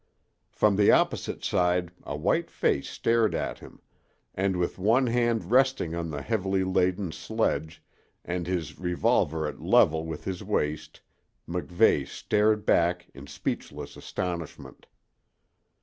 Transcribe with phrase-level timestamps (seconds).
[0.49, 3.79] From the opposite side a white face stared at him,
[4.33, 7.83] and with one hand resting on the heavily laden sledge,
[8.25, 11.01] and his revolver at level with his waist,
[11.47, 14.87] MacVeigh stared back in speechless astonishment.